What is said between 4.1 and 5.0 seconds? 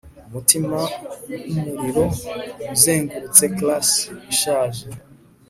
ishaje